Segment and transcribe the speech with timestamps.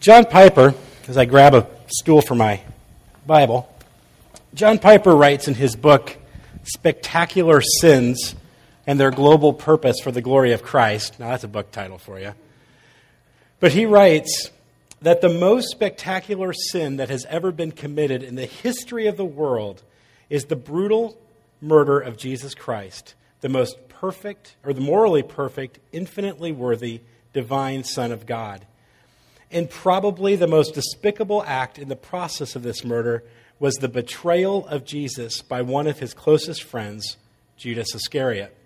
[0.00, 0.74] John Piper,
[1.08, 2.62] as I grab a stool for my
[3.26, 3.70] Bible,
[4.54, 6.16] John Piper writes in his book,
[6.62, 8.34] Spectacular Sins
[8.86, 11.20] and Their Global Purpose for the Glory of Christ.
[11.20, 12.32] Now, that's a book title for you.
[13.60, 14.50] But he writes
[15.02, 19.24] that the most spectacular sin that has ever been committed in the history of the
[19.26, 19.82] world
[20.30, 21.18] is the brutal
[21.60, 27.02] murder of Jesus Christ, the most perfect, or the morally perfect, infinitely worthy,
[27.34, 28.64] divine Son of God.
[29.50, 33.24] And probably the most despicable act in the process of this murder
[33.58, 37.16] was the betrayal of Jesus by one of his closest friends,
[37.56, 38.56] Judas Iscariot.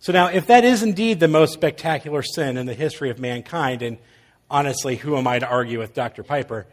[0.00, 3.82] So, now, if that is indeed the most spectacular sin in the history of mankind,
[3.82, 3.98] and
[4.50, 6.22] honestly, who am I to argue with Dr.
[6.22, 6.66] Piper?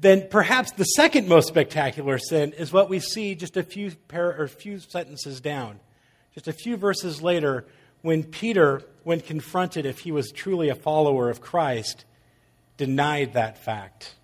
[0.00, 4.36] Then perhaps the second most spectacular sin is what we see just a few, par-
[4.38, 5.80] or few sentences down.
[6.34, 7.66] Just a few verses later,
[8.02, 12.04] when Peter, when confronted if he was truly a follower of Christ,
[12.78, 14.14] denied that fact.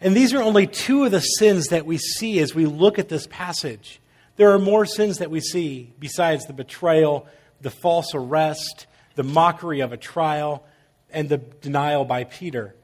[0.00, 3.08] And these are only two of the sins that we see as we look at
[3.08, 4.00] this passage.
[4.36, 7.26] There are more sins that we see besides the betrayal,
[7.60, 10.64] the false arrest, the mockery of a trial,
[11.10, 12.74] and the denial by Peter.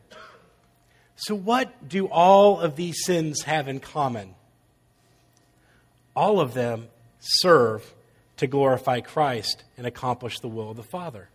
[1.17, 4.35] So, what do all of these sins have in common?
[6.17, 7.93] All of them serve
[8.39, 11.29] to glorify Christ and accomplish the will of the Father.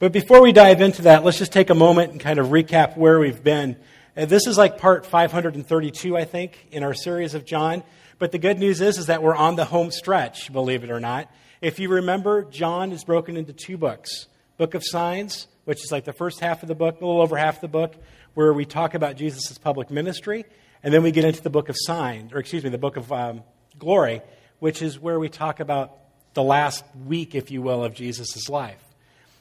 [0.00, 2.96] But before we dive into that, let's just take a moment and kind of recap
[2.96, 3.76] where we've been.
[4.16, 7.82] Uh, this is like part 532, I think, in our series of John.
[8.20, 11.00] But the good news is, is that we're on the home stretch, believe it or
[11.00, 11.28] not.
[11.60, 16.04] If you remember, John is broken into two books Book of Signs, which is like
[16.04, 17.96] the first half of the book, a little over half the book,
[18.34, 20.44] where we talk about Jesus' public ministry.
[20.84, 23.10] And then we get into the book of Signs, or excuse me, the book of
[23.12, 23.42] um,
[23.80, 24.22] Glory,
[24.60, 25.98] which is where we talk about
[26.34, 28.87] the last week, if you will, of Jesus' life.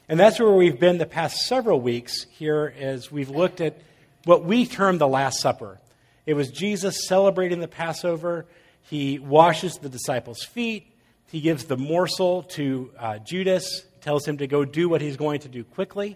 [0.09, 3.81] And that's where we've been the past several weeks here as we've looked at
[4.23, 5.79] what we term the Last Supper.
[6.25, 8.45] It was Jesus celebrating the Passover.
[8.83, 10.93] He washes the disciples' feet.
[11.29, 15.41] He gives the morsel to uh, Judas, tells him to go do what he's going
[15.41, 16.15] to do quickly,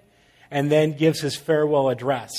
[0.49, 2.31] and then gives his farewell address,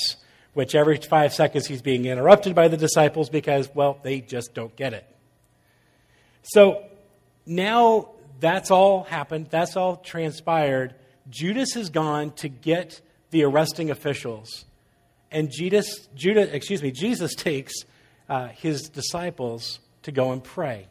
[0.53, 4.75] which every five seconds he's being interrupted by the disciples because, well, they just don't
[4.75, 5.05] get it.
[6.41, 6.83] So
[7.45, 8.09] now
[8.39, 10.95] that's all happened, that's all transpired.
[11.29, 13.01] Judas has gone to get
[13.31, 14.65] the arresting officials.
[15.31, 17.73] And Judas, Judas, excuse me, Jesus takes
[18.29, 20.87] uh, his disciples to go and pray.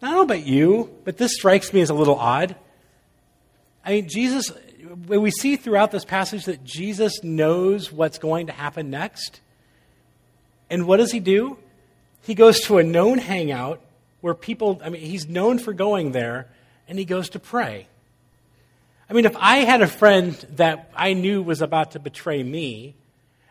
[0.00, 2.56] Now, I don't know about you, but this strikes me as a little odd.
[3.84, 4.50] I mean, Jesus,
[5.06, 9.40] we see throughout this passage that Jesus knows what's going to happen next.
[10.68, 11.58] And what does he do?
[12.22, 13.80] He goes to a known hangout
[14.20, 16.48] where people, I mean, he's known for going there,
[16.86, 17.86] and he goes to pray.
[19.10, 22.94] I mean, if I had a friend that I knew was about to betray me,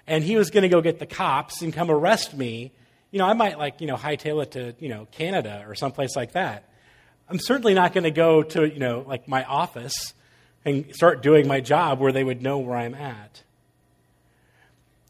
[0.07, 2.71] and he was going to go get the cops and come arrest me,
[3.11, 6.15] you know, I might like, you know, hightail it to, you know, Canada or someplace
[6.15, 6.63] like that.
[7.27, 10.13] I'm certainly not going to go to, you know, like my office
[10.63, 13.43] and start doing my job where they would know where I'm at.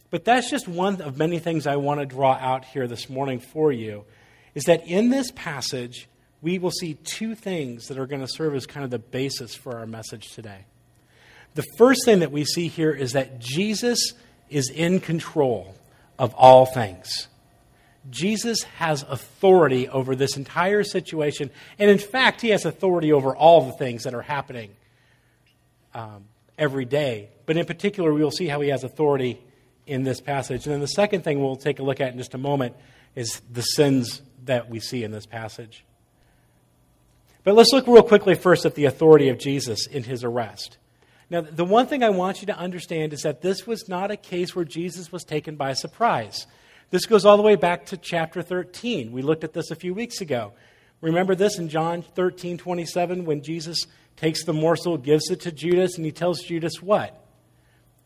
[0.09, 3.39] But that's just one of many things I want to draw out here this morning
[3.39, 4.03] for you
[4.55, 6.07] is that in this passage,
[6.41, 9.55] we will see two things that are going to serve as kind of the basis
[9.55, 10.65] for our message today.
[11.55, 14.13] The first thing that we see here is that Jesus
[14.49, 15.75] is in control
[16.17, 17.27] of all things.
[18.09, 23.65] Jesus has authority over this entire situation, and in fact, he has authority over all
[23.65, 24.71] the things that are happening
[25.93, 26.25] um,
[26.57, 27.29] every day.
[27.45, 29.41] But in particular, we will see how he has authority
[29.85, 30.65] in this passage.
[30.65, 32.75] And then the second thing we'll take a look at in just a moment
[33.15, 35.83] is the sins that we see in this passage.
[37.49, 40.77] But let's look real quickly first at the authority of Jesus in his arrest.
[41.31, 44.17] Now, the one thing I want you to understand is that this was not a
[44.17, 46.45] case where Jesus was taken by surprise.
[46.91, 49.11] This goes all the way back to chapter 13.
[49.11, 50.53] We looked at this a few weeks ago.
[51.01, 55.97] Remember this in John 13, 27, when Jesus takes the morsel, gives it to Judas,
[55.97, 57.19] and he tells Judas what?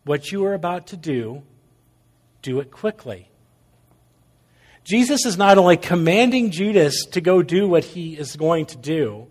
[0.06, 1.44] What you are about to do,
[2.42, 3.28] do it quickly.
[4.86, 9.28] Jesus is not only commanding Judas to go do what he is going to do,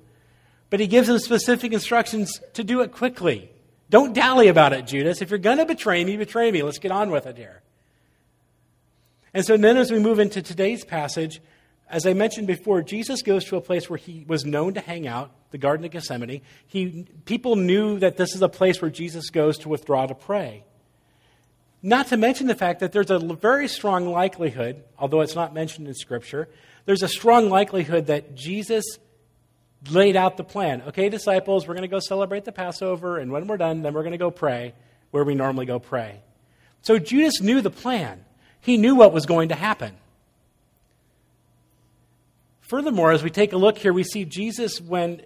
[0.73, 3.51] but he gives him specific instructions to do it quickly.
[3.91, 5.21] Don't dally about it, Judas.
[5.21, 6.63] If you're going to betray me, betray me.
[6.63, 7.61] Let's get on with it here.
[9.35, 11.43] And so then, as we move into today's passage,
[11.91, 15.07] as I mentioned before, Jesus goes to a place where he was known to hang
[15.07, 16.41] out, the Garden of Gethsemane.
[16.67, 20.65] He, people knew that this is a place where Jesus goes to withdraw to pray.
[21.83, 25.87] Not to mention the fact that there's a very strong likelihood, although it's not mentioned
[25.87, 26.49] in Scripture,
[26.87, 28.99] there's a strong likelihood that Jesus
[29.91, 30.83] laid out the plan.
[30.89, 34.03] Okay, disciples, we're going to go celebrate the Passover, and when we're done, then we're
[34.03, 34.75] going to go pray
[35.11, 36.21] where we normally go pray.
[36.83, 38.25] So Judas knew the plan,
[38.61, 39.95] he knew what was going to happen.
[42.61, 45.23] Furthermore, as we take a look here, we see Jesus, when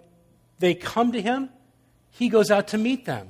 [0.59, 1.51] they come to him,
[2.11, 3.29] he goes out to meet them.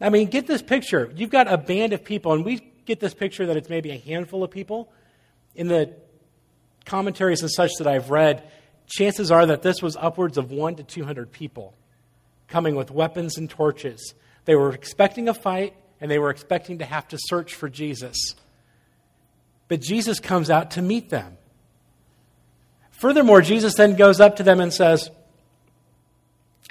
[0.00, 1.10] I mean, get this picture.
[1.16, 3.98] You've got a band of people, and we get this picture that it's maybe a
[3.98, 4.92] handful of people.
[5.54, 5.94] In the
[6.84, 8.48] commentaries and such that I've read,
[8.86, 11.74] chances are that this was upwards of one to 200 people
[12.48, 14.14] coming with weapons and torches.
[14.44, 18.34] They were expecting a fight, and they were expecting to have to search for Jesus.
[19.68, 21.36] But Jesus comes out to meet them.
[22.92, 25.10] Furthermore, Jesus then goes up to them and says,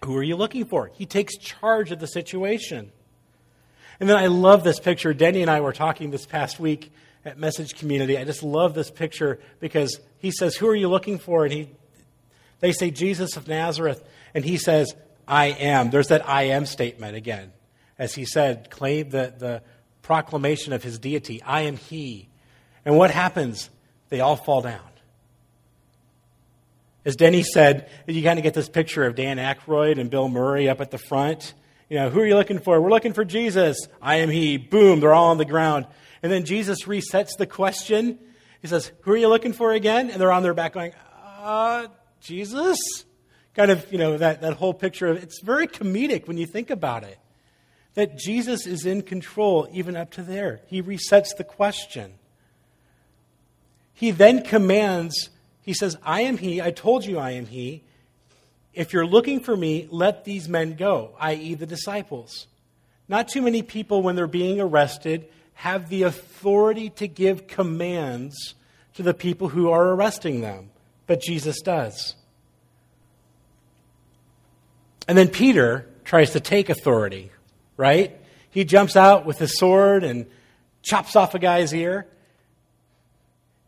[0.04, 0.92] Who are you looking for?
[0.94, 2.92] He takes charge of the situation.
[4.00, 5.14] And then I love this picture.
[5.14, 6.92] Denny and I were talking this past week
[7.24, 8.18] at Message Community.
[8.18, 11.44] I just love this picture because he says, Who are you looking for?
[11.44, 11.70] And he,
[12.66, 14.04] they say, Jesus of Nazareth.
[14.34, 14.96] And he says,
[15.28, 15.92] I am.
[15.92, 17.54] There's that I am statement again.
[18.00, 19.62] As he said, claim the, the
[20.02, 22.28] proclamation of his deity I am he.
[22.84, 23.70] And what happens?
[24.10, 24.82] They all fall down.
[27.06, 30.68] As Denny said, you kind of get this picture of Dan Aykroyd and Bill Murray
[30.68, 31.54] up at the front.
[31.88, 32.82] You know, who are you looking for?
[32.82, 33.78] We're looking for Jesus.
[34.02, 34.58] I am He.
[34.58, 35.86] Boom, they're all on the ground.
[36.24, 38.18] And then Jesus resets the question.
[38.60, 40.10] He says, Who are you looking for again?
[40.10, 41.90] And they're on their back going, Uh,
[42.26, 42.78] Jesus?
[43.54, 46.70] Kind of, you know, that, that whole picture of it's very comedic when you think
[46.70, 47.18] about it.
[47.94, 50.60] That Jesus is in control even up to there.
[50.68, 52.16] He resets the question.
[53.94, 55.30] He then commands
[55.66, 56.62] he says, I am he.
[56.62, 57.82] I told you I am he.
[58.76, 62.46] If you're looking for me, let these men go, i.e., the disciples.
[63.08, 68.54] Not too many people, when they're being arrested, have the authority to give commands
[68.94, 70.70] to the people who are arresting them,
[71.08, 72.16] but Jesus does.
[75.08, 77.32] And then Peter tries to take authority,
[77.78, 78.20] right?
[78.50, 80.26] He jumps out with his sword and
[80.82, 82.08] chops off a guy's ear.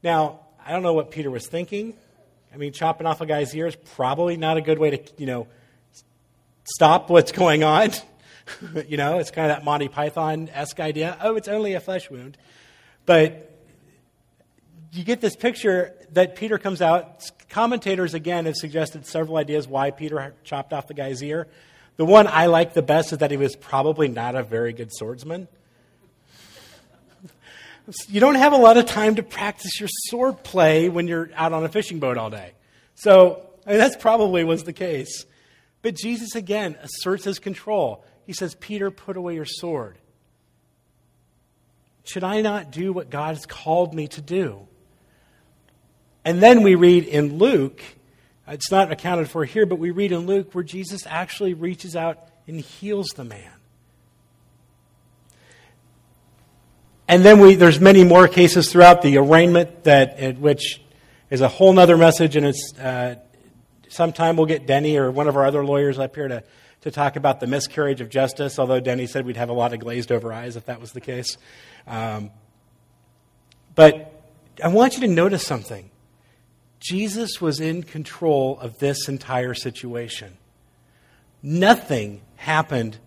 [0.04, 1.94] Now, I don't know what Peter was thinking.
[2.54, 5.26] I mean, chopping off a guy's ear is probably not a good way to, you
[5.26, 5.48] know,
[6.64, 7.92] stop what's going on.
[8.88, 11.18] you know, it's kind of that Monty Python esque idea.
[11.22, 12.38] Oh, it's only a flesh wound.
[13.06, 13.47] But
[14.92, 17.30] you get this picture that Peter comes out.
[17.50, 21.48] Commentators, again, have suggested several ideas why Peter chopped off the guy's ear.
[21.98, 24.94] The one I like the best is that he was probably not a very good
[24.94, 25.48] swordsman.
[28.08, 31.54] You don't have a lot of time to practice your sword play when you're out
[31.54, 32.52] on a fishing boat all day.
[32.96, 35.26] So, I mean, that's probably was the case.
[35.82, 38.04] But Jesus again asserts his control.
[38.26, 39.98] He says, Peter, put away your sword.
[42.04, 44.68] Should I not do what God has called me to do?
[46.28, 47.82] And then we read in Luke,
[48.50, 52.20] it's not accounted for here, but we read in Luke where Jesus actually reaches out
[52.48, 53.50] and heals the man.
[57.08, 60.82] And then we, there's many more cases throughout the arraignment that, which
[61.30, 63.16] is a whole other message, and it's, uh,
[63.88, 66.44] sometime we'll get Denny or one of our other lawyers up here to,
[66.82, 69.80] to talk about the miscarriage of justice, although Denny said we'd have a lot of
[69.80, 71.38] glazed over eyes if that was the case.
[71.88, 72.32] Um,
[73.76, 74.30] but
[74.62, 75.90] I want you to notice something.
[76.80, 80.38] Jesus was in control of this entire situation.
[81.42, 82.98] Nothing happened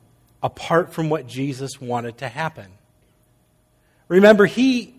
[0.42, 2.66] apart from what Jesus wanted to happen.
[4.08, 4.94] Remember, he,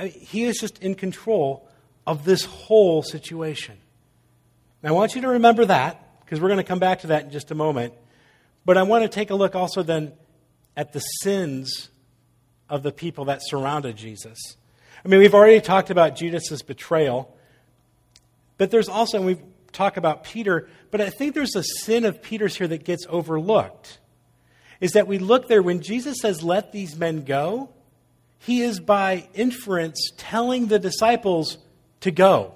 [0.00, 1.68] he is just in control
[2.06, 3.76] of this whole situation.
[4.82, 7.24] Now, I want you to remember that, because we're going to come back to that
[7.24, 7.94] in just a moment.
[8.64, 10.12] But I want to take a look also then
[10.76, 11.90] at the sins
[12.68, 14.38] of the people that surrounded Jesus.
[15.04, 17.36] I mean, we've already talked about Judas's betrayal,
[18.62, 19.42] but there's also, and we've
[19.72, 23.98] talked about Peter, but I think there's a sin of Peter's here that gets overlooked.
[24.80, 27.70] Is that we look there when Jesus says, Let these men go,
[28.38, 31.58] he is by inference telling the disciples
[32.02, 32.54] to go.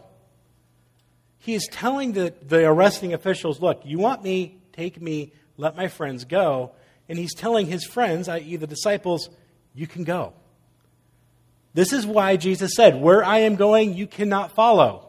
[1.38, 5.88] He is telling the, the arresting officials, look, you want me, take me, let my
[5.88, 6.70] friends go.
[7.08, 9.28] And he's telling his friends, i.e., the disciples,
[9.74, 10.34] you can go.
[11.74, 15.05] This is why Jesus said, Where I am going, you cannot follow,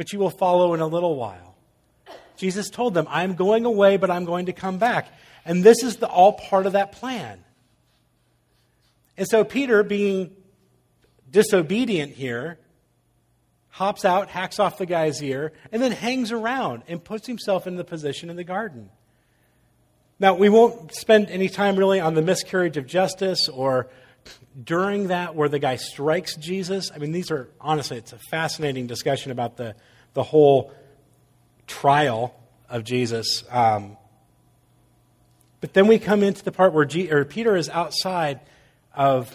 [0.00, 1.54] but you will follow in a little while.
[2.38, 5.12] Jesus told them, I'm going away, but I'm going to come back.
[5.44, 7.44] And this is the, all part of that plan.
[9.18, 10.30] And so Peter, being
[11.30, 12.58] disobedient here,
[13.68, 17.76] hops out, hacks off the guy's ear, and then hangs around and puts himself in
[17.76, 18.88] the position in the garden.
[20.18, 23.90] Now, we won't spend any time really on the miscarriage of justice or
[24.64, 26.90] during that where the guy strikes Jesus.
[26.90, 29.74] I mean, these are, honestly, it's a fascinating discussion about the,
[30.14, 30.72] the whole
[31.66, 32.34] trial
[32.68, 33.44] of Jesus.
[33.50, 33.96] Um,
[35.60, 38.40] but then we come into the part where G- Peter is outside
[38.94, 39.34] of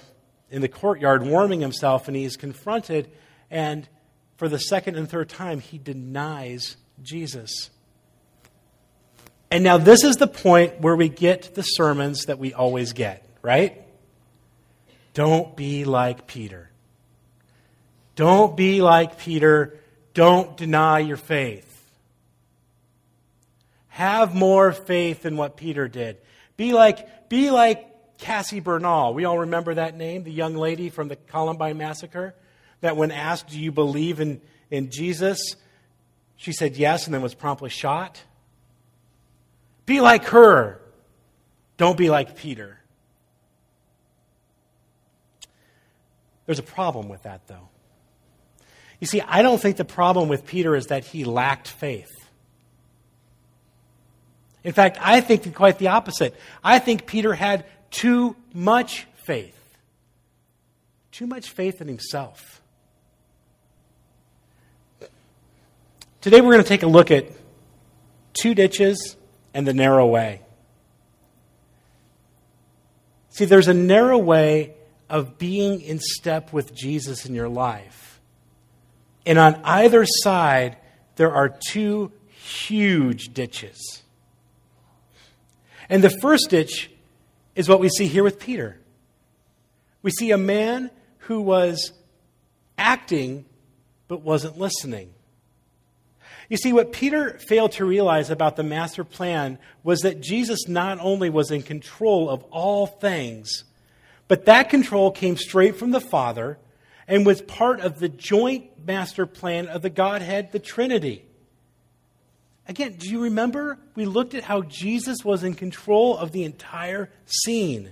[0.49, 3.09] in the courtyard warming himself, and he's confronted,
[3.49, 3.87] and
[4.37, 7.69] for the second and third time, he denies Jesus.
[9.51, 13.27] And now, this is the point where we get the sermons that we always get,
[13.41, 13.81] right?
[15.13, 16.69] Don't be like Peter.
[18.15, 19.79] Don't be like Peter.
[20.15, 21.71] Don't deny your faith.
[23.89, 26.17] Have more faith than what Peter did.
[26.57, 29.13] Be like, be like Cassie Bernall.
[29.13, 32.33] We all remember that name, the young lady from the Columbine Massacre,
[32.79, 34.41] that when asked, Do you believe in,
[34.71, 35.55] in Jesus?
[36.37, 38.23] She said yes and then was promptly shot.
[39.85, 40.79] Be like her.
[41.75, 42.79] Don't be like Peter.
[46.45, 47.69] There's a problem with that, though.
[49.05, 52.09] You see, I don't think the problem with Peter is that he lacked faith.
[54.63, 56.35] In fact, I think quite the opposite.
[56.63, 59.55] I think Peter had too much faith.
[61.11, 62.63] Too much faith in himself.
[66.19, 67.27] Today we're going to take a look at
[68.33, 69.17] two ditches
[69.53, 70.41] and the narrow way.
[73.29, 74.73] See, there's a narrow way
[75.11, 78.14] of being in step with Jesus in your life.
[79.25, 80.77] And on either side,
[81.15, 84.03] there are two huge ditches.
[85.89, 86.91] And the first ditch
[87.55, 88.79] is what we see here with Peter.
[90.01, 91.91] We see a man who was
[92.77, 93.45] acting
[94.07, 95.11] but wasn't listening.
[96.49, 100.99] You see, what Peter failed to realize about the master plan was that Jesus not
[101.01, 103.63] only was in control of all things,
[104.27, 106.59] but that control came straight from the Father
[107.07, 111.25] and was part of the joint master plan of the Godhead, the Trinity.
[112.67, 113.77] Again, do you remember?
[113.95, 117.91] We looked at how Jesus was in control of the entire scene.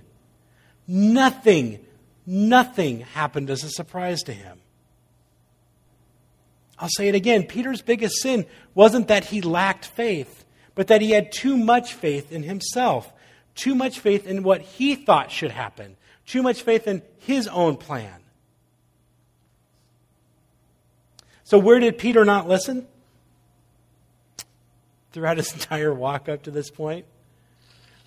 [0.86, 1.84] Nothing,
[2.26, 4.58] nothing happened as a surprise to him.
[6.76, 10.44] I'll say it again Peter's biggest sin wasn't that he lacked faith,
[10.74, 13.12] but that he had too much faith in himself,
[13.54, 17.76] too much faith in what he thought should happen, too much faith in his own
[17.76, 18.23] plan.
[21.54, 22.84] So, where did Peter not listen?
[25.12, 27.06] Throughout his entire walk up to this point.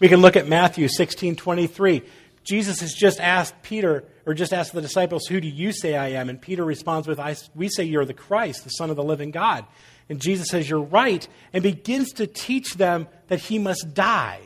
[0.01, 2.01] We can look at Matthew 16 23.
[2.43, 6.09] Jesus has just asked Peter, or just asked the disciples, Who do you say I
[6.09, 6.29] am?
[6.29, 7.21] And Peter responds with,
[7.55, 9.63] We say you're the Christ, the Son of the living God.
[10.09, 14.41] And Jesus says, You're right, and begins to teach them that he must die.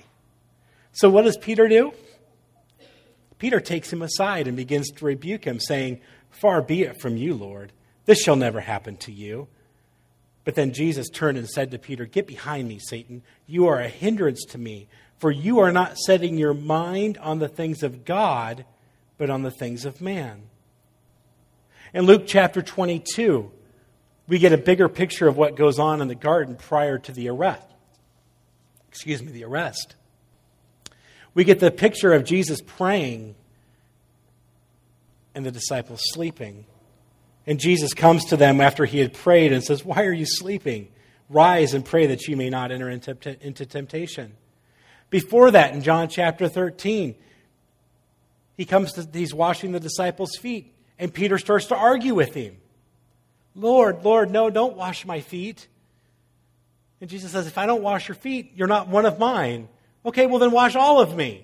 [0.92, 1.92] So, what does Peter do?
[3.40, 7.34] Peter takes him aside and begins to rebuke him, saying, Far be it from you,
[7.34, 7.72] Lord.
[8.06, 9.48] This shall never happen to you.
[10.44, 13.22] But then Jesus turned and said to Peter, Get behind me, Satan.
[13.46, 14.88] You are a hindrance to me,
[15.20, 18.66] for you are not setting your mind on the things of God,
[19.18, 20.42] but on the things of man.
[21.94, 23.52] In Luke chapter 22,
[24.28, 27.30] we get a bigger picture of what goes on in the garden prior to the
[27.30, 27.68] arrest.
[28.90, 29.96] Excuse me, the arrest
[31.34, 33.36] we get the picture of Jesus praying
[35.34, 36.66] and the disciples sleeping.
[37.52, 40.88] And Jesus comes to them after he had prayed and says, Why are you sleeping?
[41.28, 43.14] Rise and pray that you may not enter into,
[43.66, 44.38] temptation.
[45.10, 47.14] Before that, in John chapter 13,
[48.56, 52.56] he comes to, he's washing the disciples' feet, and Peter starts to argue with him.
[53.54, 55.68] Lord, Lord, no, don't wash my feet.
[57.02, 59.68] And Jesus says, If I don't wash your feet, you're not one of mine.
[60.06, 61.44] Okay, well, then wash all of me.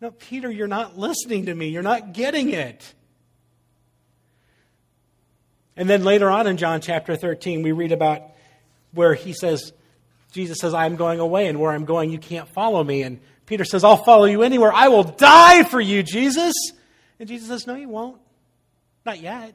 [0.00, 1.68] No, Peter, you're not listening to me.
[1.68, 2.92] You're not getting it.
[5.76, 8.22] And then later on in John chapter 13, we read about
[8.92, 9.72] where he says,
[10.32, 13.02] Jesus says, I'm going away, and where I'm going, you can't follow me.
[13.02, 14.72] And Peter says, I'll follow you anywhere.
[14.72, 16.54] I will die for you, Jesus.
[17.18, 18.20] And Jesus says, No, you won't.
[19.04, 19.54] Not yet.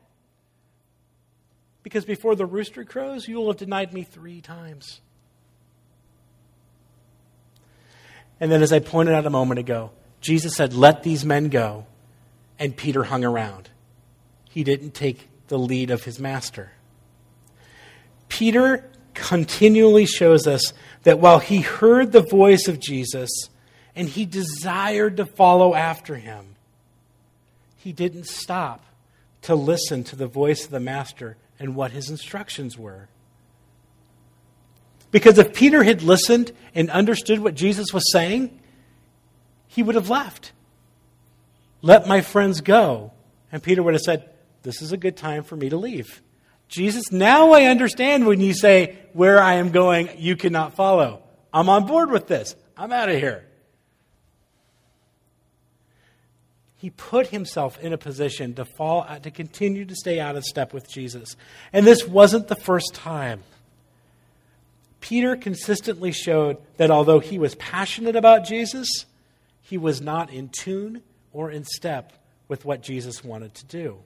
[1.83, 5.01] Because before the rooster crows, you will have denied me three times.
[8.39, 11.85] And then, as I pointed out a moment ago, Jesus said, Let these men go.
[12.57, 13.69] And Peter hung around.
[14.49, 16.71] He didn't take the lead of his master.
[18.29, 23.29] Peter continually shows us that while he heard the voice of Jesus
[23.95, 26.55] and he desired to follow after him,
[27.75, 28.85] he didn't stop
[29.41, 33.09] to listen to the voice of the master and what his instructions were.
[35.11, 38.59] Because if Peter had listened and understood what Jesus was saying,
[39.67, 40.51] he would have left.
[41.81, 43.11] Let my friends go.
[43.51, 44.29] And Peter would have said,
[44.63, 46.21] This is a good time for me to leave.
[46.67, 51.23] Jesus, now I understand when you say, Where I am going, you cannot follow.
[51.51, 52.55] I'm on board with this.
[52.77, 53.45] I'm out of here.
[56.77, 60.45] He put himself in a position to fall uh, to continue to stay out of
[60.45, 61.35] step with Jesus.
[61.73, 63.43] And this wasn't the first time.
[65.01, 69.05] Peter consistently showed that although he was passionate about Jesus,
[69.61, 71.01] he was not in tune
[71.33, 72.13] or in step
[72.47, 73.99] with what Jesus wanted to do.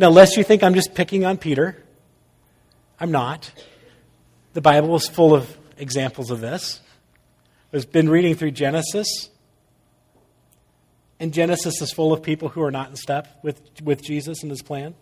[0.00, 1.76] Now, lest you think I'm just picking on Peter,
[2.98, 3.52] I'm not.
[4.54, 6.80] The Bible is full of examples of this.
[7.70, 9.28] I've been reading through Genesis,
[11.20, 14.50] and Genesis is full of people who are not in step with, with Jesus and
[14.50, 14.94] his plan.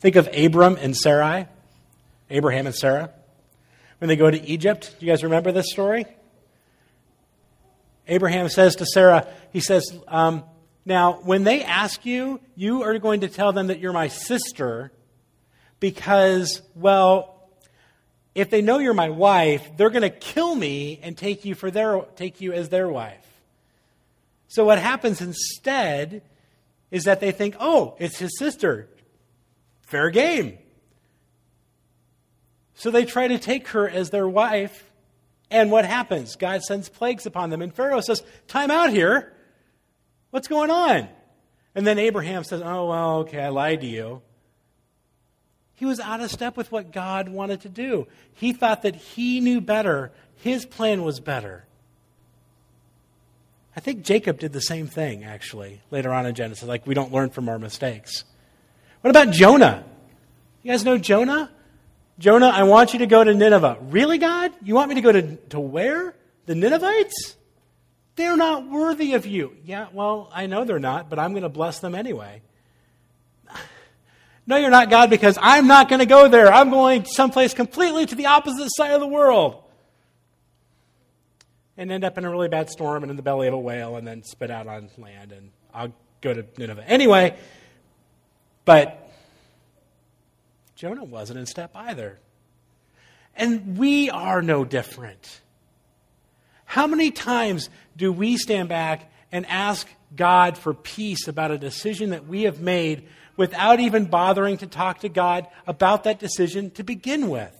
[0.00, 1.46] Think of Abram and Sarai,
[2.28, 3.10] Abraham and Sarah.
[3.98, 6.06] When they go to Egypt, do you guys remember this story?
[8.08, 10.42] Abraham says to Sarah, he says, um,
[10.86, 14.92] Now, when they ask you, you are going to tell them that you're my sister
[15.80, 17.50] because, well,
[18.34, 21.70] if they know you're my wife, they're going to kill me and take you, for
[21.70, 23.26] their, take you as their wife.
[24.48, 26.22] So, what happens instead
[26.92, 28.88] is that they think, oh, it's his sister.
[29.82, 30.58] Fair game.
[32.74, 34.86] So they try to take her as their wife
[35.50, 36.36] and what happens?
[36.36, 37.62] God sends plagues upon them.
[37.62, 39.32] And Pharaoh says, Time out here.
[40.30, 41.08] What's going on?
[41.74, 44.22] And then Abraham says, Oh, well, okay, I lied to you.
[45.74, 48.06] He was out of step with what God wanted to do.
[48.32, 51.64] He thought that he knew better, his plan was better.
[53.76, 56.66] I think Jacob did the same thing, actually, later on in Genesis.
[56.66, 58.24] Like, we don't learn from our mistakes.
[59.02, 59.84] What about Jonah?
[60.62, 61.50] You guys know Jonah?
[62.18, 63.76] Jonah, I want you to go to Nineveh.
[63.82, 64.52] Really, God?
[64.62, 66.14] You want me to go to, to where?
[66.46, 67.35] The Ninevites?
[68.16, 69.56] They're not worthy of you.
[69.64, 72.42] Yeah, well, I know they're not, but I'm going to bless them anyway.
[74.48, 76.52] No, you're not, God, because I'm not going to go there.
[76.52, 79.60] I'm going someplace completely to the opposite side of the world.
[81.76, 83.96] And end up in a really bad storm and in the belly of a whale
[83.96, 86.84] and then spit out on land, and I'll go to Nineveh.
[86.86, 87.36] Anyway,
[88.64, 89.10] but
[90.76, 92.20] Jonah wasn't in step either.
[93.34, 95.40] And we are no different.
[96.66, 102.10] How many times do we stand back and ask God for peace about a decision
[102.10, 106.82] that we have made without even bothering to talk to God about that decision to
[106.82, 107.54] begin with?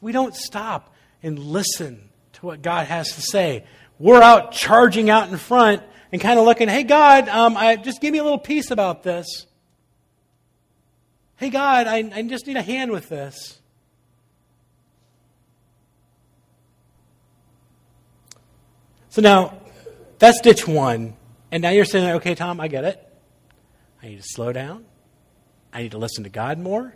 [0.00, 3.64] We don't stop and listen to what God has to say.
[3.98, 8.00] We're out charging out in front and kind of looking, hey, God, um, I, just
[8.00, 9.46] give me a little peace about this.
[11.36, 13.57] Hey, God, I, I just need a hand with this.
[19.10, 19.58] So now,
[20.18, 21.14] that's ditch one.
[21.50, 23.04] And now you're saying, okay, Tom, I get it.
[24.02, 24.84] I need to slow down.
[25.72, 26.94] I need to listen to God more.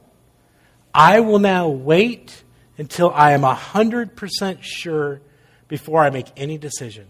[0.95, 2.45] I will now wait
[2.77, 5.21] until I am 100% sure
[5.69, 7.07] before I make any decision.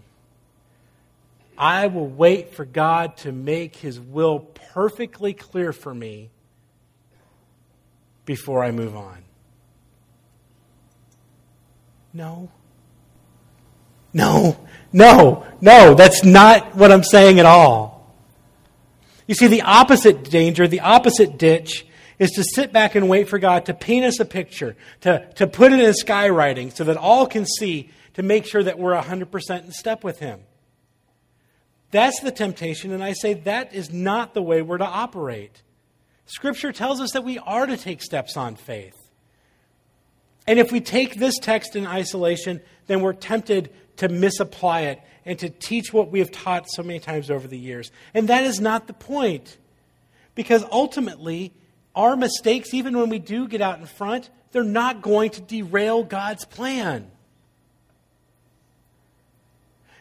[1.57, 6.29] I will wait for God to make his will perfectly clear for me
[8.25, 9.23] before I move on.
[12.13, 12.49] No.
[14.13, 14.57] No,
[14.91, 17.93] no, no, that's not what I'm saying at all.
[19.27, 21.85] You see, the opposite danger, the opposite ditch,
[22.19, 25.47] is to sit back and wait for God to paint us a picture, to, to
[25.47, 29.65] put it in skywriting so that all can see, to make sure that we're 100%
[29.65, 30.41] in step with Him.
[31.91, 35.61] That's the temptation, and I say that is not the way we're to operate.
[36.25, 38.95] Scripture tells us that we are to take steps on faith.
[40.47, 45.39] And if we take this text in isolation, then we're tempted to misapply it and
[45.39, 47.91] to teach what we have taught so many times over the years.
[48.13, 49.57] And that is not the point.
[50.35, 51.53] Because ultimately,
[51.95, 56.03] our mistakes, even when we do get out in front, they're not going to derail
[56.03, 57.09] God's plan.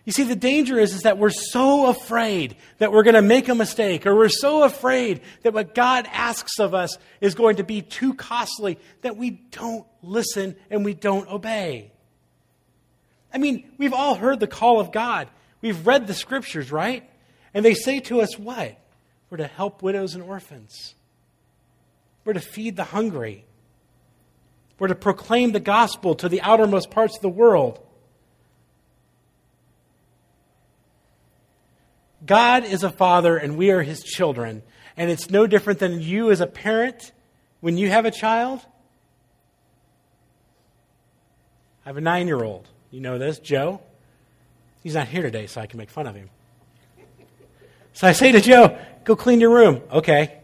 [0.04, 3.48] You see, the danger is, is that we're so afraid that we're going to make
[3.48, 7.64] a mistake, or we're so afraid that what God asks of us is going to
[7.64, 11.92] be too costly that we don't listen and we don't obey.
[13.32, 15.28] I mean, we've all heard the call of God.
[15.60, 17.08] We've read the scriptures, right?
[17.54, 18.78] And they say to us what?
[19.30, 20.94] We're to help widows and orphans.
[22.24, 23.44] We're to feed the hungry.
[24.78, 27.80] We're to proclaim the gospel to the outermost parts of the world.
[32.24, 34.62] God is a father and we are his children.
[34.96, 37.12] And it's no different than you as a parent
[37.60, 38.60] when you have a child.
[41.84, 42.68] I have a nine year old.
[42.92, 43.80] You know this, Joe.
[44.82, 46.28] He's not here today, so I can make fun of him.
[47.94, 49.80] So I say to Joe, go clean your room.
[49.90, 50.38] Okay.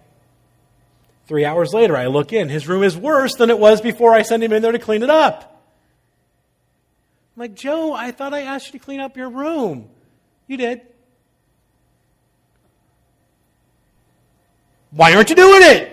[1.27, 2.49] Three hours later, I look in.
[2.49, 5.03] His room is worse than it was before I sent him in there to clean
[5.03, 5.63] it up.
[7.37, 9.89] I'm like, Joe, I thought I asked you to clean up your room.
[10.47, 10.81] You did.
[14.91, 15.93] Why aren't you doing it?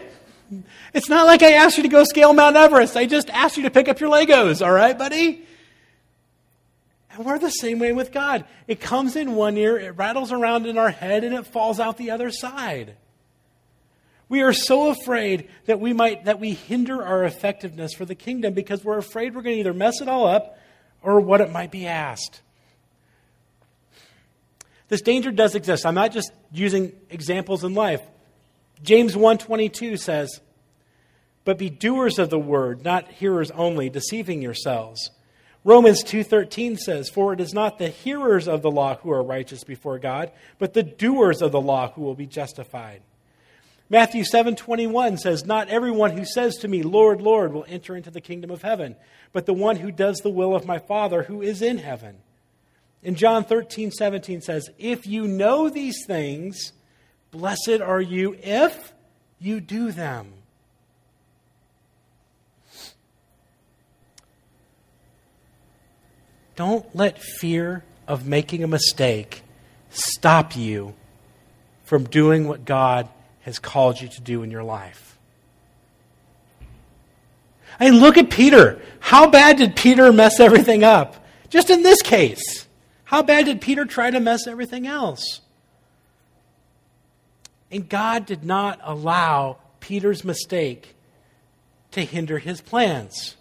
[0.94, 2.96] It's not like I asked you to go scale Mount Everest.
[2.96, 5.46] I just asked you to pick up your Legos, all right, buddy?
[7.16, 8.44] And we're the same way with God.
[8.68, 11.96] It comes in one ear, it rattles around in our head, and it falls out
[11.96, 12.98] the other side.
[14.28, 18.54] We are so afraid that we might that we hinder our effectiveness for the kingdom
[18.54, 20.58] because we're afraid we're going to either mess it all up
[21.02, 22.42] or what it might be asked.
[24.90, 25.86] This danger does exist.
[25.86, 28.02] I'm not just using examples in life.
[28.84, 30.42] James 1:22 says,
[31.46, 35.12] "But be doers of the word, not hearers only, deceiving yourselves."
[35.66, 39.64] Romans 2:13 says, "For it is not the hearers of the law who are righteous
[39.64, 43.02] before God, but the doers of the law who will be justified."
[43.90, 48.22] Matthew 7:21 says, "Not everyone who says to me, Lord, Lord, will enter into the
[48.22, 48.96] kingdom of heaven,
[49.34, 52.18] but the one who does the will of my Father who is in heaven."
[53.04, 56.74] And John 13:17 says, "If you know these things,
[57.32, 58.94] blessed are you if
[59.40, 60.35] you do them."
[66.56, 69.44] Don't let fear of making a mistake
[69.90, 70.94] stop you
[71.84, 73.08] from doing what God
[73.42, 75.18] has called you to do in your life.
[77.80, 78.82] I mean, look at Peter.
[79.00, 81.26] How bad did Peter mess everything up?
[81.50, 82.68] Just in this case.
[83.04, 85.42] How bad did Peter try to mess everything else?
[87.70, 90.96] And God did not allow Peter's mistake
[91.92, 93.36] to hinder his plans.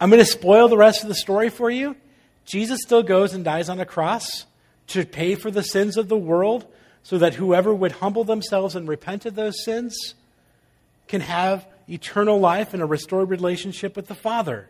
[0.00, 1.96] I'm going to spoil the rest of the story for you.
[2.44, 4.46] Jesus still goes and dies on a cross
[4.88, 6.66] to pay for the sins of the world
[7.02, 10.14] so that whoever would humble themselves and repent of those sins
[11.08, 14.68] can have eternal life and a restored relationship with the Father.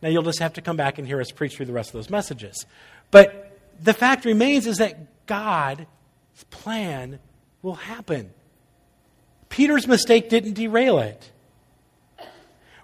[0.00, 1.94] Now, you'll just have to come back and hear us preach through the rest of
[1.94, 2.66] those messages.
[3.10, 5.86] But the fact remains is that God's
[6.50, 7.18] plan
[7.62, 8.30] will happen.
[9.48, 11.31] Peter's mistake didn't derail it.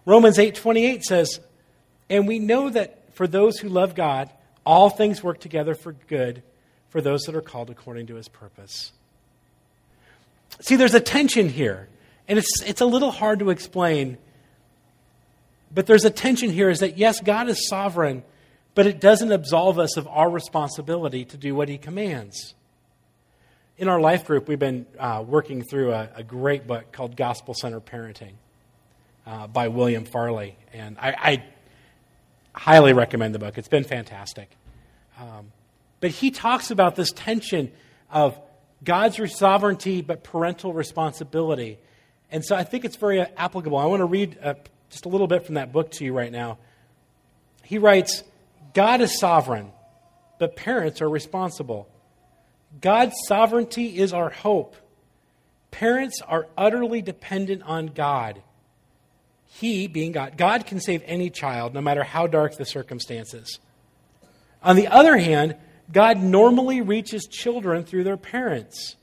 [0.08, 1.38] Romans 8:28 says,
[2.08, 4.30] "And we know that for those who love God,
[4.64, 6.42] all things work together for good
[6.88, 8.92] for those that are called according to his purpose.
[10.60, 11.88] See, there's a tension here,
[12.26, 14.16] and it's, it's a little hard to explain.
[15.74, 18.22] But there's a tension here is that, yes, God is sovereign,
[18.74, 22.54] but it doesn't absolve us of our responsibility to do what he commands.
[23.76, 27.52] In our life group, we've been uh, working through a, a, great book called Gospel
[27.52, 28.32] Center Parenting
[29.28, 30.56] uh, by William Farley.
[30.72, 31.44] And I, I,
[32.54, 33.56] highly recommend the book.
[33.56, 34.50] It's been fantastic.
[35.20, 35.52] Um,
[36.00, 37.70] but he talks about this tension
[38.10, 38.36] of
[38.82, 41.78] God's sovereignty but parental responsibility.
[42.32, 43.78] And so I think it's very applicable.
[43.78, 44.54] I want to read uh,
[44.90, 46.58] just a little bit from that book to you right now.
[47.62, 48.24] He writes
[48.74, 49.70] God is sovereign,
[50.40, 51.88] but parents are responsible.
[52.80, 54.74] God's sovereignty is our hope.
[55.70, 58.42] Parents are utterly dependent on God.
[59.48, 63.58] He, being God, God can save any child, no matter how dark the circumstances.
[64.62, 65.56] On the other hand,
[65.90, 68.96] God normally reaches children through their parents.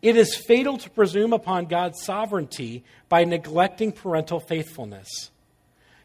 [0.00, 5.30] It is fatal to presume upon God's sovereignty by neglecting parental faithfulness.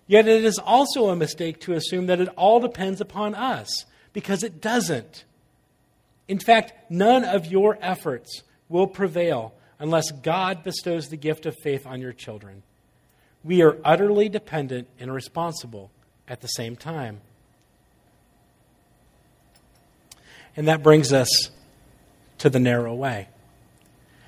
[0.08, 4.44] Yet it is also a mistake to assume that it all depends upon us, because
[4.44, 5.24] it doesn't.
[6.28, 11.88] In fact, none of your efforts will prevail unless God bestows the gift of faith
[11.88, 12.64] on your children.
[13.44, 15.92] We are utterly dependent and responsible
[16.28, 17.22] at the same time.
[20.56, 21.50] And that brings us
[22.40, 23.28] to the narrow way.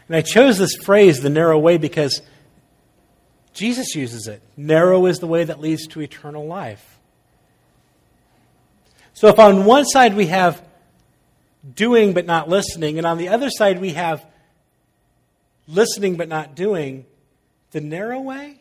[0.07, 2.21] And I chose this phrase, the narrow way, because
[3.53, 4.41] Jesus uses it.
[4.57, 6.99] Narrow is the way that leads to eternal life.
[9.13, 10.61] So if on one side we have
[11.73, 14.25] doing but not listening, and on the other side we have
[15.67, 17.05] listening but not doing,
[17.71, 18.59] the narrow way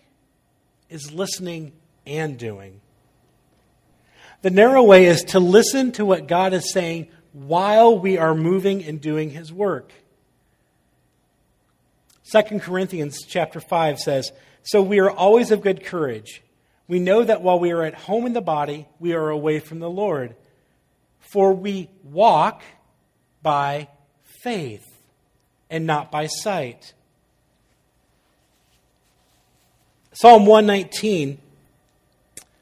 [0.94, 1.72] is listening
[2.06, 2.80] and doing.
[4.42, 8.84] The narrow way is to listen to what God is saying while we are moving
[8.84, 9.92] and doing his work.
[12.30, 14.30] 2 Corinthians chapter 5 says,
[14.62, 16.42] So we are always of good courage.
[16.86, 19.80] We know that while we are at home in the body, we are away from
[19.80, 20.36] the Lord.
[21.18, 22.62] For we walk
[23.42, 23.88] by
[24.22, 24.86] faith
[25.68, 26.94] and not by sight.
[30.14, 31.38] Psalm 119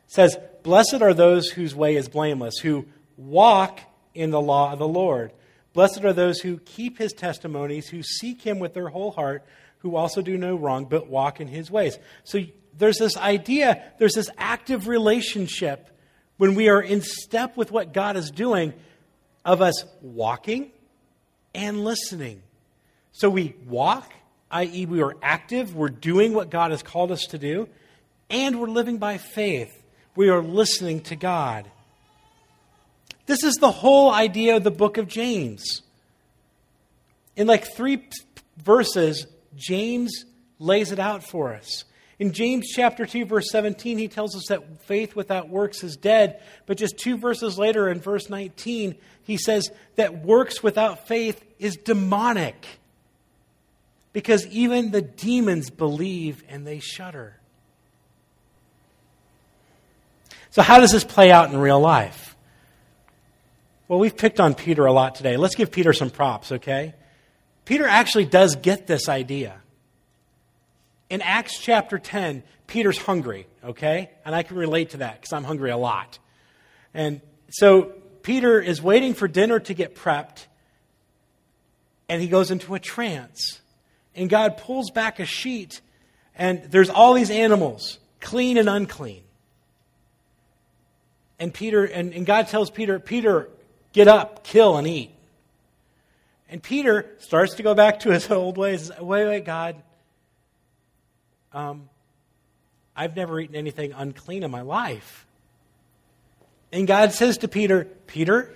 [0.06, 2.86] says, Blessed are those whose way is blameless, who
[3.18, 3.80] walk
[4.14, 5.32] in the law of the Lord.
[5.74, 9.44] Blessed are those who keep his testimonies, who seek him with their whole heart,
[9.78, 11.98] who also do no wrong, but walk in his ways.
[12.24, 12.40] So
[12.78, 15.88] there's this idea, there's this active relationship
[16.38, 18.72] when we are in step with what God is doing
[19.44, 20.70] of us walking
[21.54, 22.42] and listening.
[23.12, 24.10] So we walk,
[24.52, 27.68] i.e., we are active, we're doing what God has called us to do,
[28.30, 29.82] and we're living by faith.
[30.14, 31.70] We are listening to God.
[33.26, 35.82] This is the whole idea of the book of James.
[37.36, 38.08] In like three
[38.62, 40.24] verses, James
[40.58, 41.84] lays it out for us.
[42.18, 46.40] In James chapter 2 verse 17 he tells us that faith without works is dead,
[46.66, 51.76] but just two verses later in verse 19 he says that works without faith is
[51.76, 52.66] demonic.
[54.12, 57.38] Because even the demons believe and they shudder.
[60.50, 62.36] So how does this play out in real life?
[63.88, 65.36] Well, we've picked on Peter a lot today.
[65.36, 66.94] Let's give Peter some props, okay?
[67.64, 69.56] Peter actually does get this idea.
[71.08, 74.10] In Acts chapter 10, Peter's hungry, okay?
[74.24, 76.18] And I can relate to that because I'm hungry a lot.
[76.92, 80.46] And so Peter is waiting for dinner to get prepped,
[82.10, 83.61] and he goes into a trance.
[84.14, 85.80] And God pulls back a sheet,
[86.34, 89.22] and there's all these animals, clean and unclean.
[91.38, 93.48] And Peter, and, and God tells Peter, Peter,
[93.92, 95.10] get up, kill, and eat.
[96.48, 98.90] And Peter starts to go back to his old ways.
[99.00, 99.76] Wait, wait, God.
[101.52, 101.88] Um,
[102.94, 105.26] I've never eaten anything unclean in my life.
[106.70, 108.54] And God says to Peter, Peter,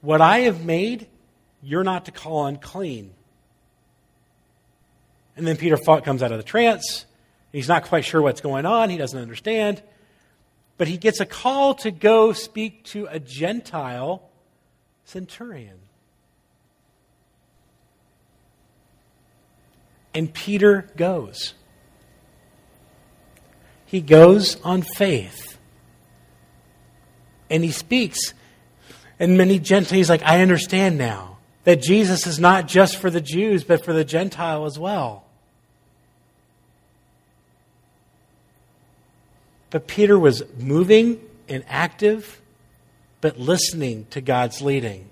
[0.00, 1.06] what I have made,
[1.62, 3.12] you're not to call unclean.
[5.36, 7.06] And then Peter comes out of the trance.
[7.52, 8.90] He's not quite sure what's going on.
[8.90, 9.82] He doesn't understand.
[10.76, 14.28] But he gets a call to go speak to a Gentile
[15.04, 15.78] centurion.
[20.12, 21.54] And Peter goes.
[23.86, 25.58] He goes on faith.
[27.50, 28.34] And he speaks.
[29.18, 33.20] And many Gentiles, he's like, I understand now that Jesus is not just for the
[33.20, 35.23] Jews, but for the Gentile as well.
[39.74, 42.40] But Peter was moving and active,
[43.20, 45.10] but listening to God's leading.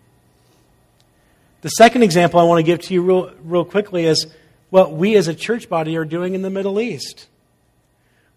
[1.62, 4.28] The second example I want to give to you real, real quickly is
[4.70, 7.26] what we as a church body are doing in the Middle East.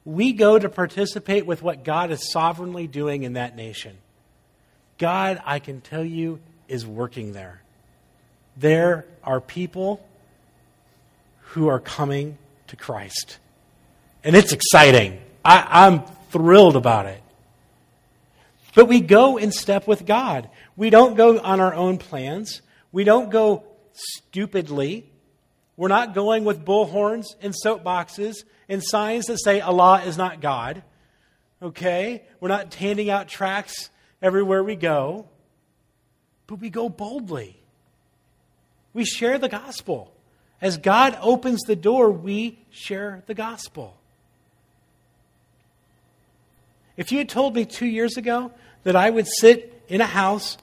[0.04, 3.96] We go to participate with what God is sovereignly doing in that nation.
[4.98, 7.62] God, I can tell you, is working there.
[8.58, 10.04] There are people
[11.50, 13.38] who are coming to Christ.
[14.24, 15.22] And it's exciting.
[15.46, 16.04] I, am
[16.36, 17.24] thrilled about it.
[18.74, 20.50] But we go in step with God.
[20.76, 22.62] We don't go on our own plans.
[22.92, 25.10] We don't go stupidly.
[25.78, 30.84] We're not going with bullhorns and soapboxes and signs that say Allah is not God.
[31.62, 32.26] Okay?
[32.42, 33.90] We're not handing out tracts
[34.22, 35.30] everywhere we go.
[36.48, 37.58] But we go boldly.
[38.94, 40.14] We share the gospel.
[40.62, 43.98] As God opens the door, we share the gospel.
[46.98, 48.52] If you had told me two years ago
[48.84, 50.58] that I would sit in a house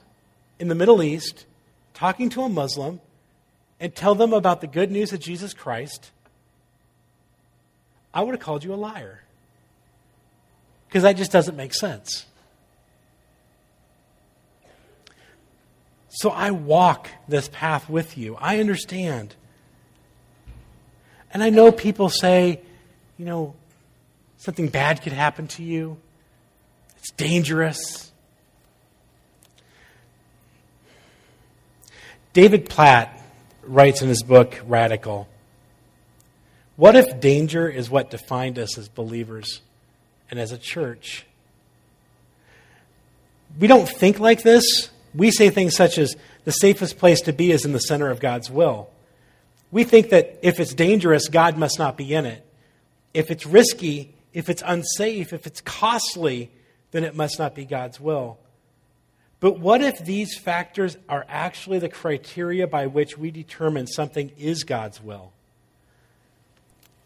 [0.59, 1.45] in the Middle East
[1.93, 2.99] talking to a Muslim
[3.79, 6.11] and tell them about the good news of Jesus Christ,
[8.13, 9.21] I would have called you a liar.
[10.87, 12.25] Because that just doesn't make sense.
[16.09, 18.35] So I walk this path with you.
[18.39, 19.35] I understand.
[21.33, 22.61] And I know people say,
[23.17, 23.55] you know,
[24.37, 25.97] something bad could happen to you,
[27.03, 28.13] it's dangerous.
[32.31, 33.21] David Platt
[33.61, 35.27] writes in his book, Radical
[36.77, 39.59] What if danger is what defined us as believers
[40.31, 41.25] and as a church?
[43.59, 44.89] We don't think like this.
[45.13, 48.21] We say things such as the safest place to be is in the center of
[48.21, 48.89] God's will.
[49.71, 52.45] We think that if it's dangerous, God must not be in it.
[53.13, 56.49] If it's risky, if it's unsafe, if it's costly,
[56.93, 58.37] then it must not be God's will.
[59.41, 64.63] But what if these factors are actually the criteria by which we determine something is
[64.63, 65.33] God's will?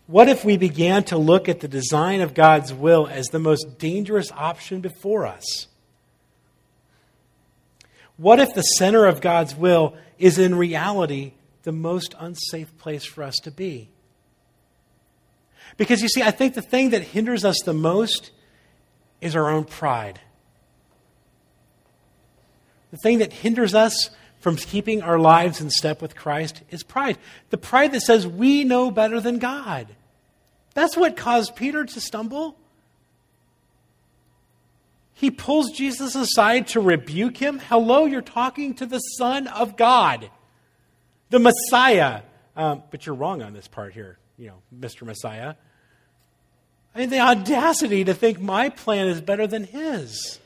[0.05, 3.79] What if we began to look at the design of God's will as the most
[3.79, 5.67] dangerous option before us?
[8.17, 13.23] What if the center of God's will is in reality the most unsafe place for
[13.23, 13.89] us to be?
[15.77, 18.31] Because you see, I think the thing that hinders us the most
[19.21, 20.19] is our own pride.
[22.91, 27.17] The thing that hinders us from keeping our lives in step with Christ is pride.
[27.49, 29.87] The pride that says we know better than God.
[30.73, 32.57] That's what caused Peter to stumble.
[35.13, 37.57] He pulls Jesus aside to rebuke him.
[37.57, 40.29] Hello, you're talking to the Son of God,
[41.31, 42.21] the Messiah.
[42.55, 45.01] Um, but you're wrong on this part here, you know, Mr.
[45.01, 45.55] Messiah.
[46.97, 50.39] I mean, the audacity to think my plan is better than his.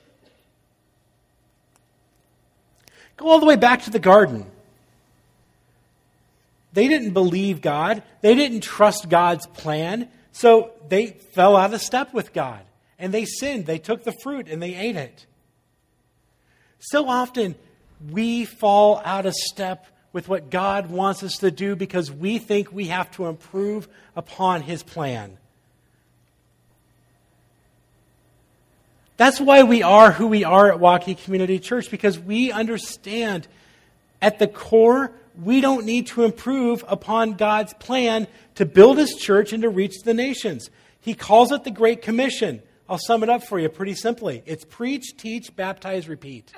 [3.16, 4.46] Go all the way back to the garden.
[6.74, 12.14] They didn't believe God, they didn't trust God's plan, so they fell out of step
[12.14, 12.60] with God.
[13.00, 13.66] And they sinned.
[13.66, 15.26] They took the fruit and they ate it.
[16.80, 17.56] So often,
[18.12, 22.74] we fall out of step with what God wants us to do because we think
[22.74, 23.88] we have to improve
[24.18, 25.38] upon His plan.
[29.22, 33.48] That's why we are who we are at Waukee Community Church, because we understand
[34.20, 39.54] at the core, we don't need to improve upon God's plan to build His church
[39.54, 40.72] and to reach the nations.
[41.02, 42.64] He calls it the Great Commission.
[42.90, 46.52] I'll sum it up for you pretty simply it's preach, teach, baptize, repeat.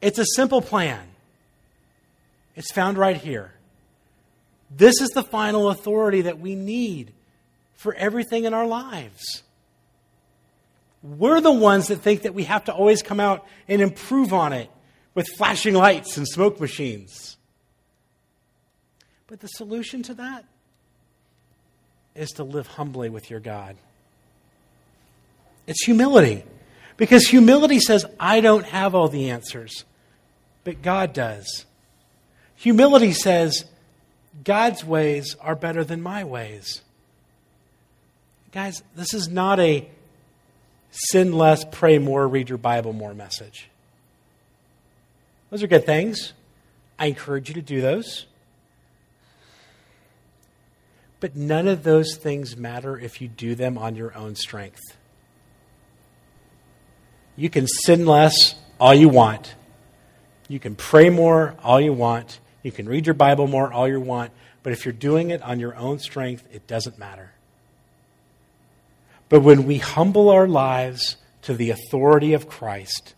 [0.00, 1.06] It's a simple plan.
[2.56, 3.52] It's found right here.
[4.68, 7.12] This is the final authority that we need
[7.76, 9.44] for everything in our lives.
[11.04, 14.54] We're the ones that think that we have to always come out and improve on
[14.54, 14.70] it
[15.14, 17.36] with flashing lights and smoke machines.
[19.26, 20.46] But the solution to that
[22.14, 23.76] is to live humbly with your God.
[25.66, 26.42] It's humility.
[26.96, 29.84] Because humility says, I don't have all the answers,
[30.62, 31.66] but God does.
[32.56, 33.66] Humility says,
[34.42, 36.80] God's ways are better than my ways.
[38.52, 39.88] Guys, this is not a
[40.94, 43.68] sin less, pray more, read your Bible more message.
[45.50, 46.32] Those are good things.
[46.98, 48.26] I encourage you to do those.
[51.20, 54.82] But none of those things matter if you do them on your own strength.
[57.36, 59.54] You can sin less all you want.
[60.48, 62.38] You can pray more all you want.
[62.62, 64.32] You can read your Bible more all you want.
[64.62, 67.32] But if you're doing it on your own strength, it doesn't matter.
[69.28, 73.14] But when we humble our lives to the authority of Christ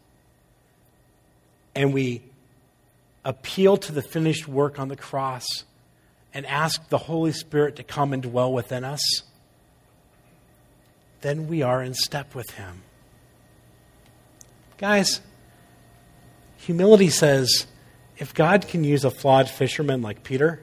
[1.74, 2.22] and we
[3.24, 5.46] appeal to the finished work on the cross
[6.32, 9.22] and ask the Holy Spirit to come and dwell within us,
[11.22, 12.82] then we are in step with Him.
[14.78, 15.20] Guys,
[16.58, 17.66] humility says
[18.18, 20.62] if God can use a flawed fisherman like Peter,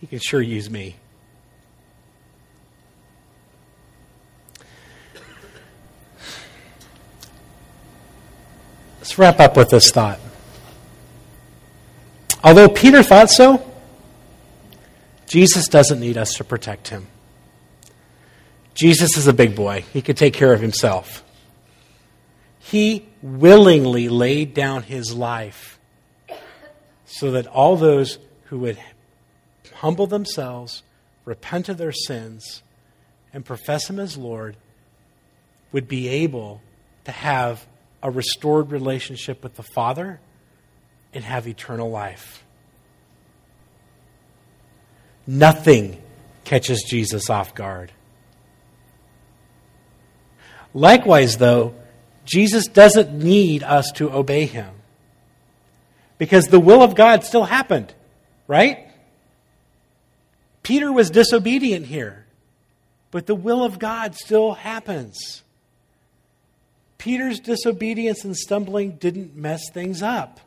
[0.00, 0.96] He can sure use me.
[9.12, 10.18] Let's wrap up with this thought.
[12.42, 13.62] Although Peter thought so,
[15.26, 17.08] Jesus doesn't need us to protect him.
[18.72, 19.84] Jesus is a big boy.
[19.92, 21.22] He could take care of himself.
[22.58, 25.78] He willingly laid down his life
[27.04, 28.78] so that all those who would
[29.74, 30.82] humble themselves,
[31.26, 32.62] repent of their sins,
[33.34, 34.56] and profess him as Lord
[35.70, 36.62] would be able
[37.04, 37.66] to have
[38.02, 40.20] a restored relationship with the Father
[41.14, 42.44] and have eternal life.
[45.26, 46.02] Nothing
[46.44, 47.92] catches Jesus off guard.
[50.74, 51.74] Likewise, though,
[52.24, 54.70] Jesus doesn't need us to obey him
[56.18, 57.92] because the will of God still happened,
[58.46, 58.88] right?
[60.62, 62.26] Peter was disobedient here,
[63.10, 65.41] but the will of God still happens.
[67.02, 70.38] Peter's disobedience and stumbling didn't mess things up.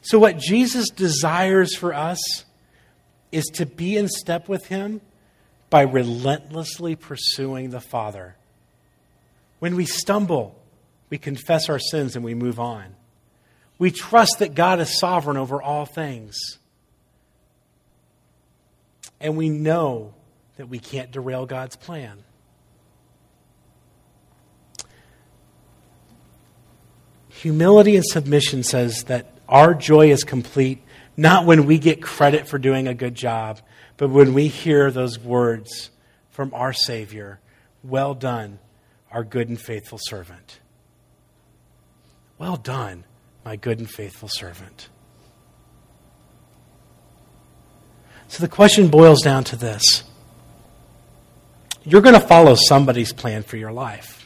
[0.00, 2.18] So, what Jesus desires for us
[3.30, 5.02] is to be in step with Him
[5.68, 8.34] by relentlessly pursuing the Father.
[9.58, 10.58] When we stumble,
[11.10, 12.86] we confess our sins and we move on.
[13.78, 16.38] We trust that God is sovereign over all things.
[19.20, 20.14] And we know
[20.56, 22.24] that we can't derail God's plan.
[27.42, 30.80] Humility and submission says that our joy is complete
[31.16, 33.58] not when we get credit for doing a good job,
[33.96, 35.90] but when we hear those words
[36.30, 37.40] from our Savior
[37.82, 38.60] Well done,
[39.10, 40.60] our good and faithful servant.
[42.38, 43.02] Well done,
[43.44, 44.88] my good and faithful servant.
[48.28, 50.04] So the question boils down to this
[51.82, 54.21] You're going to follow somebody's plan for your life.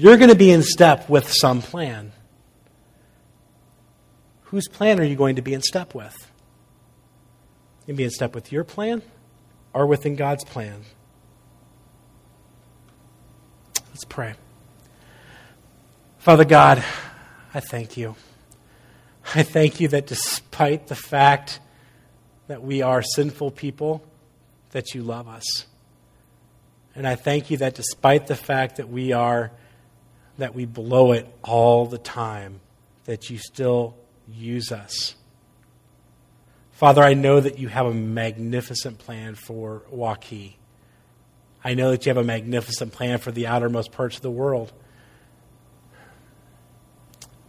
[0.00, 2.12] You're going to be in step with some plan.
[4.44, 6.16] Whose plan are you going to be in step with?
[7.86, 9.02] You be in step with your plan
[9.74, 10.84] or within God's plan?
[13.90, 14.36] Let's pray.
[16.16, 16.82] Father God,
[17.52, 18.16] I thank you.
[19.34, 21.60] I thank you that despite the fact
[22.46, 24.02] that we are sinful people,
[24.70, 25.66] that you love us.
[26.94, 29.50] And I thank you that despite the fact that we are,
[30.40, 32.60] that we blow it all the time,
[33.04, 33.94] that you still
[34.28, 35.14] use us.
[36.72, 40.54] Father, I know that you have a magnificent plan for Waukee.
[41.62, 44.72] I know that you have a magnificent plan for the outermost parts of the world.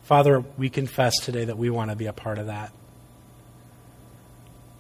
[0.04, 2.74] Father, we confess today that we want to be a part of that.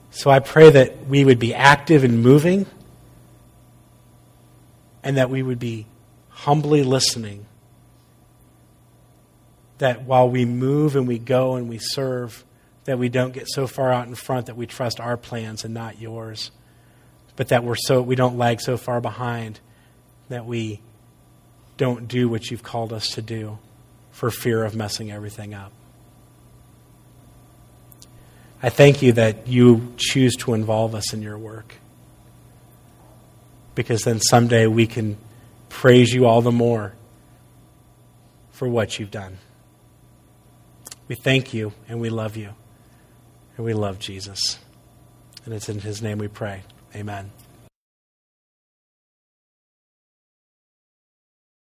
[0.10, 2.66] So I pray that we would be active and moving
[5.02, 5.86] and that we would be
[6.28, 7.46] humbly listening.
[9.82, 12.46] That while we move and we go and we serve,
[12.86, 15.74] that we don't get so far out in front that we trust our plans and
[15.74, 16.52] not yours.
[17.36, 19.60] But that we're so we don't lag so far behind
[20.30, 20.82] that we
[21.78, 23.58] don't do what you've called us to do
[24.12, 25.72] for fear of messing everything up.
[28.62, 31.74] I thank you that you choose to involve us in your work.
[33.74, 35.18] Because then someday we can
[35.70, 36.94] praise you all the more
[38.52, 39.38] for what you've done.
[41.12, 42.54] We thank you and we love you.
[43.58, 44.58] And we love Jesus.
[45.44, 46.64] And it's in his name we pray.
[46.96, 47.32] Amen.